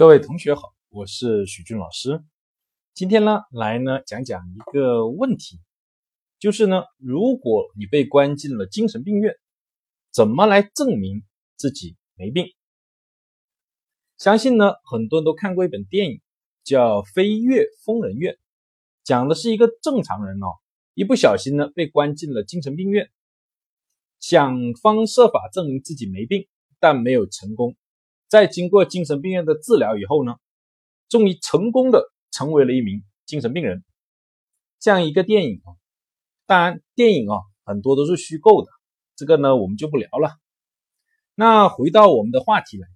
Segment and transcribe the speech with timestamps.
[0.00, 2.24] 各位同学好，我是许军老师。
[2.94, 5.60] 今天呢，来呢讲讲一个问题，
[6.38, 9.36] 就是呢，如果你被关进了精神病院，
[10.10, 11.22] 怎么来证明
[11.54, 12.46] 自己没病？
[14.16, 16.22] 相信呢，很多人都看过一本电影，
[16.64, 18.32] 叫《飞越疯人院》，
[19.04, 20.56] 讲的是一个正常人哦，
[20.94, 23.10] 一不小心呢被关进了精神病院，
[24.18, 27.76] 想方设法证明自己没病，但没有成功。
[28.30, 30.36] 在经过精神病院的治疗以后呢，
[31.08, 33.84] 终于成功的成为了一名精神病人。
[34.78, 35.74] 这样一个电影啊，
[36.46, 38.70] 当然电影啊很多都是虚构的，
[39.16, 40.38] 这个呢我们就不聊了。
[41.34, 42.86] 那回到我们的话题来，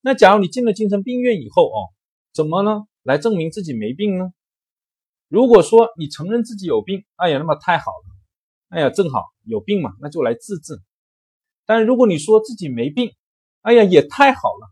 [0.00, 1.92] 那假如你进了精神病院以后哦，
[2.32, 4.32] 怎么呢来证明自己没病呢？
[5.28, 8.16] 如果说你承认自己有病，哎呀，那么太好了，
[8.70, 10.80] 哎呀，正好有病嘛，那就来治治。
[11.66, 13.12] 但如果你说自己没病，
[13.62, 14.70] 哎呀，也太好了，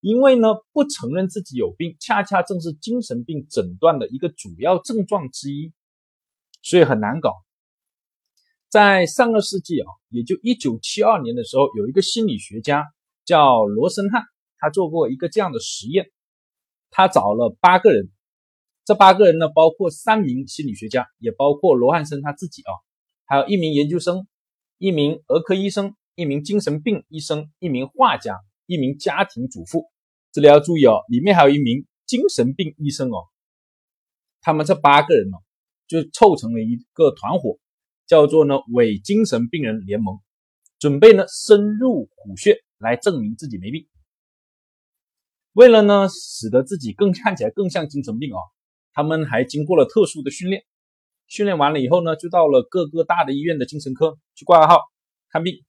[0.00, 5.72] 因为呢，不承认自己有病，恰恰正是精神病诊断的一个主要症状之一，
[6.62, 7.34] 所以很难搞。
[8.70, 12.86] 在上个世纪啊，也就一九七二年的时候，有一个心理学家
[13.26, 14.22] 叫罗森汉，
[14.56, 16.10] 他做过一个这样的实验，
[16.90, 18.10] 他找了八个人，
[18.86, 22.72] 这八个人呢，包括三名心理学家，也包括罗汉森他自己啊，
[23.26, 24.26] 还有一名研究生，
[24.78, 25.94] 一名儿科医生。
[26.14, 29.90] 一名精神病医生，一名画家，一名家庭主妇。
[30.30, 33.28] 这里要注意哦，里面还有一名精神病医生哦。
[34.40, 35.38] 他们这八个人呢，
[35.86, 37.58] 就凑成了一个团伙，
[38.06, 40.18] 叫做呢伪精神病人联盟，
[40.78, 43.86] 准备呢深入虎穴来证明自己没病。
[45.52, 48.40] 为了呢使得自己更看起来更像精神病啊，
[48.92, 50.64] 他们还经过了特殊的训练。
[51.26, 54.80] 训练完了以后呢，就到了各个大的医院的精神科去挂号
[55.30, 55.62] 看病。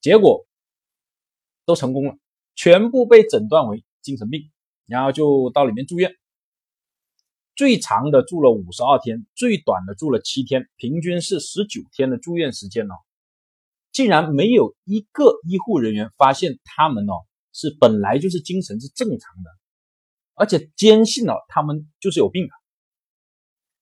[0.00, 0.46] 结果
[1.66, 2.16] 都成功了，
[2.54, 4.50] 全部被诊断为精神病，
[4.86, 6.12] 然后就到里面住院。
[7.54, 12.94] 最长的住了五十二天，最短的住了七天，平均是十九天的住院时间呢。
[13.92, 17.12] 竟然没有一个医护人员发现他们哦
[17.52, 19.50] 是本来就是精神是正常的，
[20.34, 22.52] 而且坚信了他们就是有病的。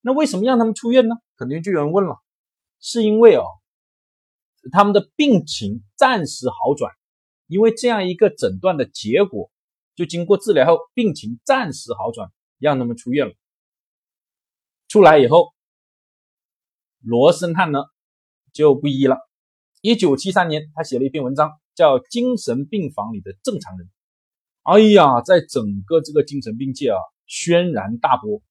[0.01, 1.15] 那为什么让他们出院呢？
[1.37, 2.17] 肯定就有人问了，
[2.81, 3.45] 是因为哦。
[4.73, 6.93] 他们的病情暂时好转，
[7.47, 9.51] 因为这样一个诊断的结果，
[9.95, 13.35] 就经过治疗后，病情暂时好转，让他们出院了。
[14.89, 15.53] 出来以后，
[17.01, 17.81] 罗森汉呢
[18.53, 19.17] 就不一了。
[19.81, 23.87] 一九七三年，他写了一篇文章，叫《精神病房里的正常人》。
[24.63, 28.43] 哎呀，在整个这个精神病界啊，轩然大波。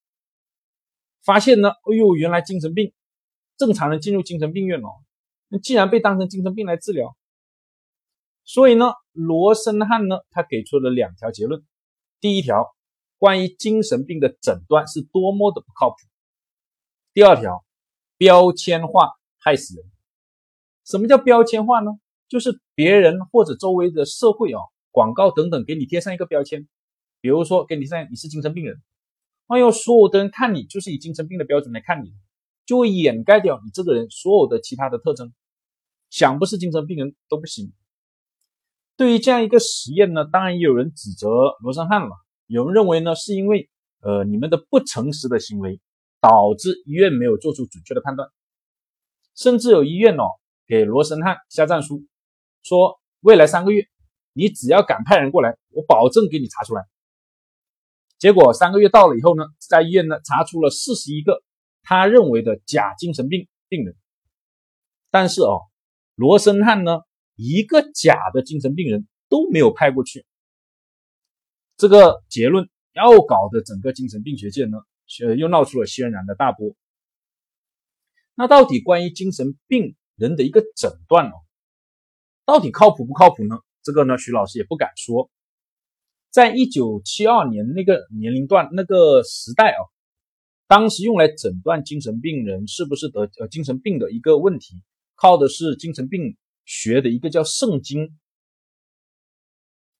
[1.22, 2.94] 发现呢，哎呦，原来精神病
[3.56, 4.88] 正常人进入精神病院了。
[5.50, 7.16] 那既然被当成精神病来治疗，
[8.44, 11.64] 所以呢，罗森汉呢，他给出了两条结论。
[12.20, 12.66] 第一条，
[13.16, 15.96] 关于精神病的诊断是多么的不靠谱。
[17.14, 17.64] 第二条，
[18.18, 19.84] 标签化害死人。
[20.84, 21.92] 什么叫标签化呢？
[22.28, 24.60] 就是别人或者周围的社会啊，
[24.90, 26.68] 广告等等，给你贴上一个标签，
[27.22, 28.82] 比如说给你上你是精神病人，
[29.46, 32.12] 哎呦，所有的人看你就是以精神病的标准来看你。
[32.66, 35.32] 就会掩盖掉你这个人所有的其他的特征，
[36.10, 37.72] 想不是精神病人都不行。
[38.96, 41.28] 对于这样一个实验呢，当然也有人指责
[41.60, 42.10] 罗森汉了。
[42.46, 43.68] 有人认为呢，是因为
[44.00, 45.80] 呃你们的不诚实的行为
[46.20, 48.28] 导致医院没有做出准确的判断，
[49.34, 50.24] 甚至有医院哦
[50.66, 52.04] 给罗森汉下战书，
[52.62, 53.86] 说未来三个月
[54.32, 56.84] 你只要敢派人过来，我保证给你查出来。
[58.18, 61.42] 结果三个月到了以后呢，在医院呢查出了四十一个。
[61.80, 63.96] 他认为的假精神病病人，
[65.10, 65.67] 但是哦，
[66.18, 67.02] 罗森汉呢，
[67.36, 70.26] 一个假的精神病人都没有派过去。
[71.76, 74.78] 这个结论要搞得整个精神病学界呢，
[75.24, 76.74] 呃，又闹出了轩然的大波。
[78.34, 81.34] 那到底关于精神病人的一个诊断哦，
[82.44, 83.60] 到底靠谱不靠谱呢？
[83.84, 85.30] 这个呢，徐老师也不敢说。
[86.30, 89.78] 在一九七二年那个年龄段那个时代啊。
[90.66, 94.82] 当时用来诊断精神病人是不是得呃精神病的一个问题，
[95.20, 98.02] 靠的是精神病学的一个叫《圣经》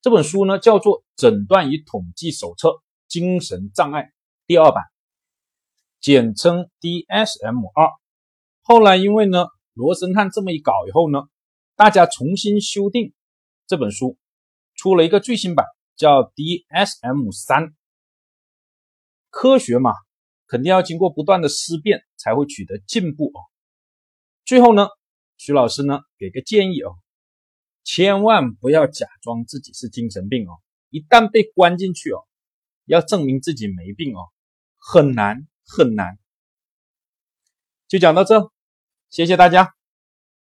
[0.00, 4.02] 这本书呢，叫做《诊断与统计手册：精神障碍》
[4.46, 4.84] 第二版，
[6.00, 7.90] 简称 DSM 二。
[8.62, 11.22] 后来因为呢罗森汉这么一搞以后呢，
[11.74, 13.12] 大家重新修订
[13.66, 14.16] 这本书，
[14.76, 15.66] 出了一个最新版，
[15.96, 17.74] 叫 DSM 三。
[19.30, 19.90] 科学嘛。
[20.50, 23.38] 肯定要经过不断的思辨才会取得进步哦。
[24.46, 24.88] 最后呢，
[25.38, 26.98] 徐老师呢给个建议哦，
[27.84, 30.58] 千万不要假装自己是精神病哦，
[30.90, 32.26] 一旦被关进去哦，
[32.84, 34.28] 要证明自己没病哦，
[34.76, 36.18] 很难很难。
[37.86, 38.52] 就讲到这，
[39.08, 39.77] 谢谢大家。